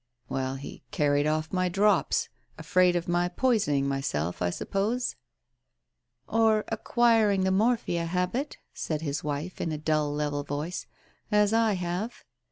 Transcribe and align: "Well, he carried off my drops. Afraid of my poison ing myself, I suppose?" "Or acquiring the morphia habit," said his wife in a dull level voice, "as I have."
"Well, 0.29 0.55
he 0.55 0.81
carried 0.89 1.27
off 1.27 1.53
my 1.53 1.69
drops. 1.69 2.27
Afraid 2.57 2.95
of 2.95 3.07
my 3.07 3.27
poison 3.27 3.75
ing 3.75 3.87
myself, 3.87 4.41
I 4.41 4.49
suppose?" 4.49 5.15
"Or 6.27 6.63
acquiring 6.69 7.43
the 7.43 7.51
morphia 7.51 8.05
habit," 8.05 8.57
said 8.73 9.03
his 9.03 9.23
wife 9.23 9.61
in 9.61 9.71
a 9.71 9.77
dull 9.77 10.11
level 10.11 10.43
voice, 10.43 10.87
"as 11.31 11.53
I 11.53 11.73
have." 11.73 12.23